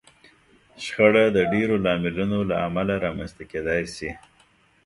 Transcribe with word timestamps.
شخړه 0.85 1.23
د 1.35 1.37
ډېرو 1.53 1.75
لاملونو 1.85 2.37
له 2.49 2.55
امله 2.67 2.95
رامنځته 3.05 3.43
کېدای 3.51 3.83
شي. 3.95 4.09